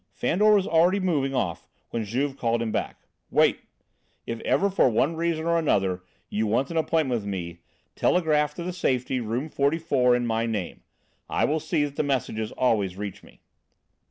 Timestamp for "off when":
1.35-2.05